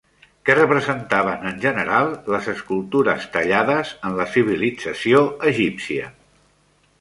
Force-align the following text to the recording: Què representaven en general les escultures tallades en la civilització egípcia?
Què 0.49 0.53
representaven 0.53 1.43
en 1.49 1.59
general 1.65 2.09
les 2.35 2.47
escultures 2.53 3.27
tallades 3.37 3.93
en 4.09 4.17
la 4.21 4.27
civilització 4.37 5.23
egípcia? 5.55 6.11